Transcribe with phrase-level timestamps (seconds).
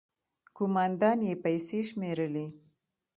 [0.57, 2.47] ،کومندان يې پيسې شمېرلې.